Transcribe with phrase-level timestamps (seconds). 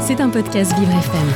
[0.00, 1.28] C'est un podcast Vivre FM.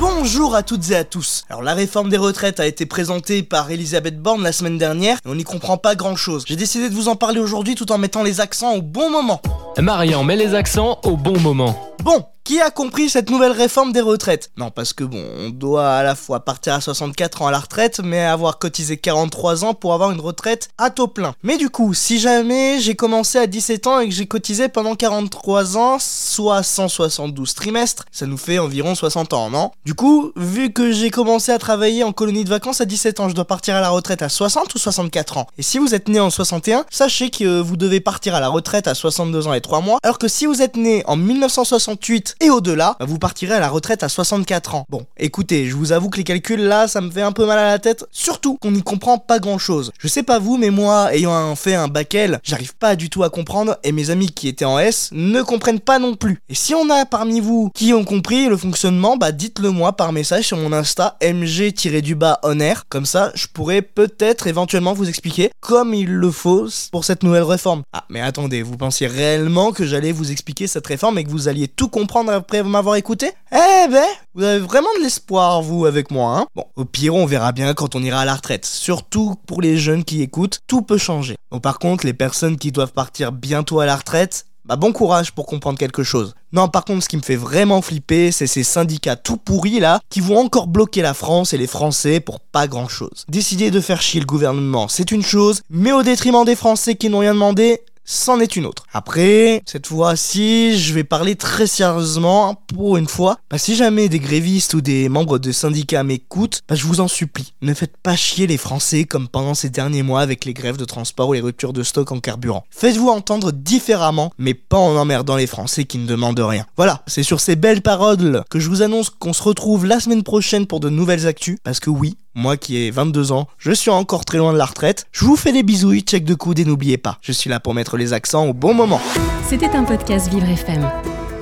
[0.00, 1.44] Bonjour à toutes et à tous.
[1.48, 5.28] Alors la réforme des retraites a été présentée par Elisabeth Borne la semaine dernière et
[5.28, 6.44] on n'y comprend pas grand chose.
[6.46, 9.40] J'ai décidé de vous en parler aujourd'hui tout en mettant les accents au bon moment.
[9.78, 11.76] Marian met les accents au bon moment.
[12.02, 14.50] Bon, qui a compris cette nouvelle réforme des retraites?
[14.58, 17.58] Non, parce que bon, on doit à la fois partir à 64 ans à la
[17.58, 21.34] retraite, mais avoir cotisé 43 ans pour avoir une retraite à taux plein.
[21.42, 24.94] Mais du coup, si jamais j'ai commencé à 17 ans et que j'ai cotisé pendant
[24.94, 29.70] 43 ans, soit 172 trimestres, ça nous fait environ 60 ans, non?
[29.86, 33.28] Du coup, vu que j'ai commencé à travailler en colonie de vacances à 17 ans,
[33.30, 35.46] je dois partir à la retraite à 60 ou 64 ans?
[35.56, 38.86] Et si vous êtes né en 61, sachez que vous devez partir à la retraite
[38.86, 42.50] à 62 ans et 3 mois, alors que si vous êtes né en 1968 et
[42.50, 44.84] au-delà, bah, vous partirez à la retraite à 64 ans.
[44.88, 47.58] Bon, écoutez, je vous avoue que les calculs là, ça me fait un peu mal
[47.58, 49.92] à la tête, surtout qu'on n'y comprend pas grand-chose.
[49.98, 53.22] Je sais pas vous, mais moi, ayant fait un bac L, j'arrive pas du tout
[53.22, 56.40] à comprendre, et mes amis qui étaient en S ne comprennent pas non plus.
[56.48, 60.12] Et si on a parmi vous qui ont compris le fonctionnement, bah dites-le moi par
[60.12, 65.50] message sur mon Insta mg-du-bas on air, comme ça je pourrais peut-être éventuellement vous expliquer
[65.60, 67.82] comme il le faut pour cette nouvelle réforme.
[67.92, 71.48] Ah, mais attendez, vous pensiez réellement que j'allais vous expliquer cette réforme et que vous
[71.48, 73.32] alliez tout comprendre après m'avoir écouté?
[73.52, 76.46] Eh ben, vous avez vraiment de l'espoir, vous, avec moi, hein?
[76.54, 78.66] Bon, au pire, on verra bien quand on ira à la retraite.
[78.66, 81.36] Surtout pour les jeunes qui écoutent, tout peut changer.
[81.50, 85.32] Bon, par contre, les personnes qui doivent partir bientôt à la retraite, bah bon courage
[85.32, 86.34] pour comprendre quelque chose.
[86.52, 90.00] Non, par contre, ce qui me fait vraiment flipper, c'est ces syndicats tout pourris là,
[90.08, 93.26] qui vont encore bloquer la France et les Français pour pas grand chose.
[93.28, 97.10] Décider de faire chier le gouvernement, c'est une chose, mais au détriment des Français qui
[97.10, 98.84] n'ont rien demandé, c'en est une autre.
[98.92, 103.38] Après, cette fois-ci, je vais parler très sérieusement hein, pour une fois.
[103.50, 107.08] Bah, si jamais des grévistes ou des membres de syndicats m'écoutent, bah, je vous en
[107.08, 110.76] supplie, ne faites pas chier les Français comme pendant ces derniers mois avec les grèves
[110.76, 112.64] de transport ou les ruptures de stock en carburant.
[112.70, 116.66] Faites-vous entendre différemment, mais pas en emmerdant les Français qui ne demandent rien.
[116.76, 120.22] Voilà, c'est sur ces belles paroles que je vous annonce qu'on se retrouve la semaine
[120.22, 123.90] prochaine pour de nouvelles actus, parce que oui, moi qui ai 22 ans, je suis
[123.90, 125.06] encore très loin de la retraite.
[125.12, 127.74] Je vous fais des bisous, check de coude et n'oubliez pas, je suis là pour
[127.74, 129.00] mettre les accents au bon moment.
[129.48, 130.88] C'était un podcast Vivre FM.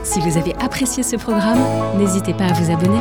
[0.04, 1.60] Si vous avez apprécié ce programme,
[1.96, 2.98] n'hésitez pas à vous abonner.